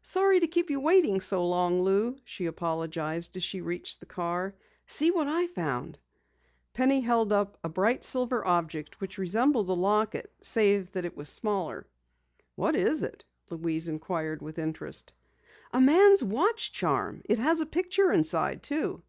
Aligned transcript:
"Sorry 0.00 0.40
to 0.40 0.46
keep 0.46 0.70
you 0.70 0.80
waiting 0.80 1.20
so 1.20 1.46
long, 1.46 1.82
Lou," 1.82 2.16
she 2.24 2.46
apologized 2.46 3.36
as 3.36 3.42
she 3.44 3.60
reached 3.60 4.00
the 4.00 4.06
car. 4.06 4.54
"See 4.86 5.10
what 5.10 5.26
I 5.28 5.48
found!" 5.48 5.98
Penny 6.72 7.02
held 7.02 7.30
up 7.30 7.58
a 7.62 7.68
bright 7.68 8.02
silver 8.02 8.42
object 8.46 9.02
which 9.02 9.18
resembled 9.18 9.68
a 9.68 9.74
locket, 9.74 10.32
save 10.40 10.92
that 10.92 11.04
it 11.04 11.14
was 11.14 11.28
smaller. 11.28 11.86
"What 12.54 12.74
is 12.74 13.02
it?" 13.02 13.22
Louise 13.50 13.90
inquired 13.90 14.40
with 14.40 14.58
interest. 14.58 15.12
"A 15.74 15.80
man's 15.82 16.24
watch 16.24 16.72
charm! 16.72 17.20
It 17.26 17.38
has 17.38 17.60
a 17.60 17.66
picture 17.66 18.10
inside 18.10 18.62
too!" 18.62 19.02